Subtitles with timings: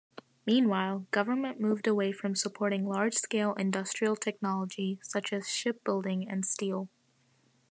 [0.47, 6.89] Meanwhile, government moved away from supporting large-scale industrial technology, such as shipbuilding and steel.